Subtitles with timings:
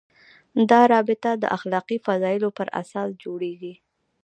[0.69, 3.73] دا رابطه د اخلاقي فضایلو پر اساس جوړېږي.